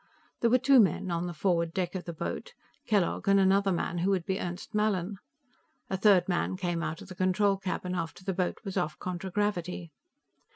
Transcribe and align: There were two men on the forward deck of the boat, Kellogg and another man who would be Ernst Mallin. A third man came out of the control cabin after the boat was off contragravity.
There 0.39 0.49
were 0.49 0.57
two 0.57 0.79
men 0.79 1.11
on 1.11 1.27
the 1.27 1.31
forward 1.35 1.75
deck 1.75 1.93
of 1.93 2.05
the 2.05 2.11
boat, 2.13 2.55
Kellogg 2.87 3.27
and 3.27 3.39
another 3.39 3.71
man 3.71 3.99
who 3.99 4.09
would 4.09 4.25
be 4.25 4.39
Ernst 4.39 4.73
Mallin. 4.73 5.17
A 5.91 5.95
third 5.97 6.27
man 6.27 6.57
came 6.57 6.81
out 6.81 7.03
of 7.03 7.07
the 7.07 7.13
control 7.13 7.55
cabin 7.57 7.93
after 7.93 8.23
the 8.23 8.33
boat 8.33 8.57
was 8.63 8.77
off 8.77 8.97
contragravity. 8.97 9.91